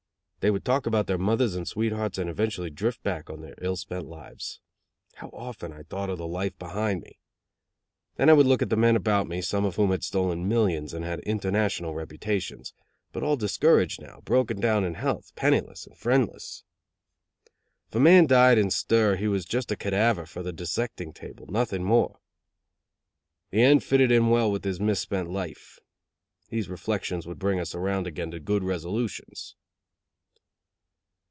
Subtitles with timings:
[0.43, 3.75] They would talk about their mothers and sweethearts and eventually drift back on their ill
[3.75, 4.59] spent lives.
[5.17, 7.19] How often I thought of the life behind me!
[8.15, 10.95] Then I would look at the men about me, some of whom had stolen millions
[10.95, 12.73] and had international reputations
[13.13, 16.63] but all discouraged now, broken down in health, penniless and friendless.
[17.89, 21.45] If a man died in stir he was just a cadaver for the dissecting table,
[21.49, 22.17] nothing more.
[23.51, 25.77] The end fitted in well with his misspent life.
[26.49, 29.55] These reflections would bring us around again to good resolutions.